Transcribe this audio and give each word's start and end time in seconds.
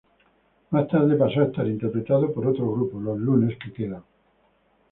Más 0.71 0.87
tarde 0.87 1.15
pasó 1.15 1.41
a 1.41 1.43
estar 1.43 1.67
interpretada 1.67 2.25
por 2.29 2.47
otro 2.47 2.71
grupo, 2.71 2.99
Los 2.99 3.19
lunes 3.19 3.55
que 3.63 3.71
quedan. 3.71 4.03